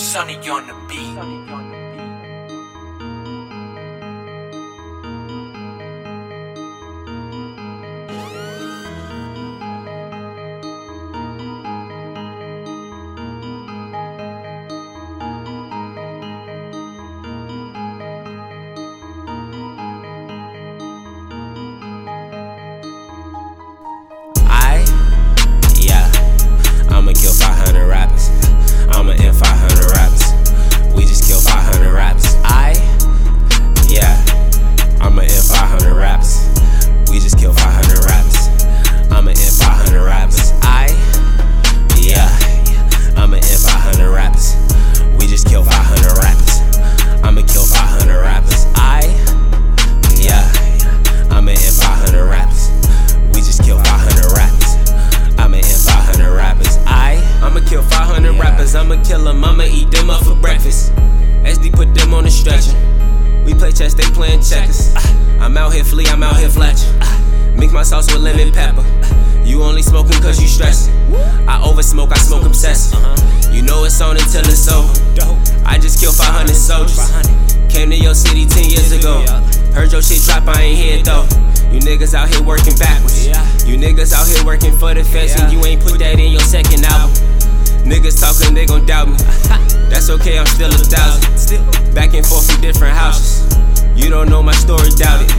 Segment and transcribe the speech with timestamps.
[0.00, 1.79] Sunny on the beat.
[58.20, 58.74] 500 rappers.
[58.74, 59.42] I'ma kill them.
[59.42, 60.92] I'ma eat them up for breakfast.
[61.44, 62.76] SD put them on the stretcher.
[63.44, 64.94] We play chess, they playing checkers.
[65.40, 66.84] I'm out here flea, I'm out here fletch.
[67.56, 68.84] Mix my sauce with lemon pepper.
[69.42, 70.92] You only smoking cause you stressing.
[71.48, 73.00] I over smoke, I smoke obsessive.
[73.52, 74.92] You know it's on until it's over.
[75.64, 77.00] I just killed 500 soldiers.
[77.72, 79.24] Came to your city 10 years ago.
[79.72, 81.24] Heard your shit drop, I ain't hear it though.
[81.72, 83.26] You niggas out here working backwards.
[83.66, 86.42] You niggas out here working for the feds, and you ain't put that in your
[86.42, 87.39] second album.
[87.84, 89.16] Niggas talking, they gon' doubt me.
[89.90, 91.94] That's okay, I'm still a thousand.
[91.94, 93.46] Back and forth from different houses.
[93.96, 95.30] You don't know my story, doubt it.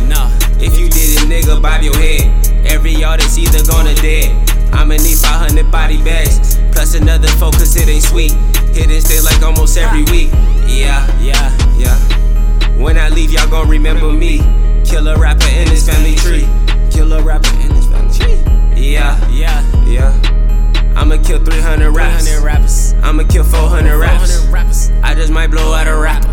[0.62, 2.30] If you did it, nigga, bob your head.
[2.68, 4.30] Every yard is either gonna dead.
[4.72, 6.60] I'ma need 500 body bags.
[6.72, 8.32] Plus another focus, it ain't sweet.
[8.76, 10.30] Hit and stay like almost every week.
[10.68, 11.98] Yeah, yeah, yeah.
[12.78, 14.38] When I leave, y'all gon' remember me.
[14.86, 16.48] Killer rapper in his family tree.
[16.92, 18.38] Killer rapper in his family tree.
[18.76, 20.51] Yeah, yeah, yeah.
[21.32, 22.94] I'ma kill 300 rappers.
[23.02, 24.46] I'ma kill 400 rappers.
[24.48, 24.90] rappers.
[25.02, 26.31] I just might blow out a rapper.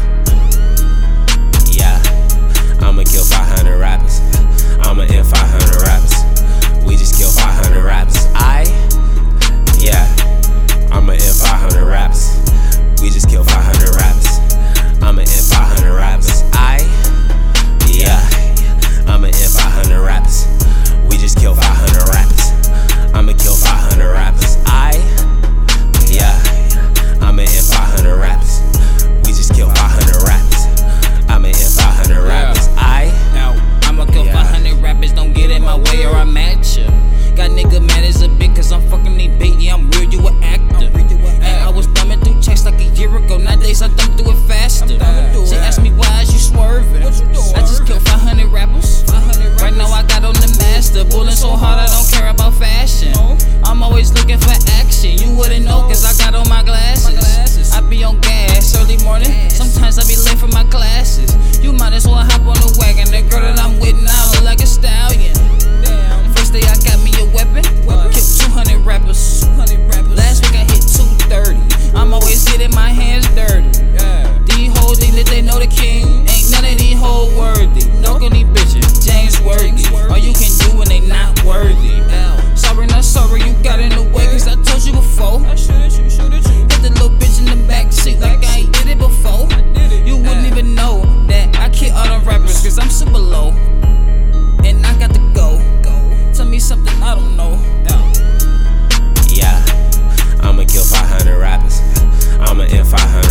[102.88, 103.27] if I hurt.